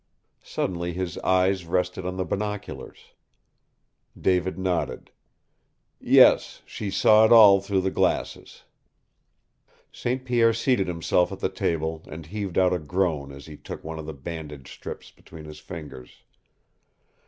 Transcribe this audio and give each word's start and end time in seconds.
Suddenly 0.41 0.93
his 0.93 1.19
eyes 1.19 1.63
rested 1.67 2.07
on 2.07 2.17
the 2.17 2.25
binoculars. 2.25 3.13
David 4.19 4.57
nodded. 4.57 5.11
"Yes, 5.99 6.63
she 6.65 6.89
saw 6.89 7.23
it 7.23 7.31
all 7.31 7.61
through 7.61 7.81
the 7.81 7.91
glasses." 7.91 8.63
St. 9.91 10.25
Pierre 10.25 10.53
seated 10.53 10.87
himself 10.87 11.31
at 11.31 11.39
the 11.39 11.49
table 11.49 12.01
and 12.07 12.25
heaved 12.25 12.57
out 12.57 12.73
a 12.73 12.79
groan 12.79 13.31
as 13.31 13.45
he 13.45 13.55
took 13.57 13.83
one 13.83 13.99
of 13.99 14.07
the 14.07 14.11
bandage 14.15 14.71
strips 14.73 15.11
between 15.11 15.45
his 15.45 15.59
fingers. 15.59 16.23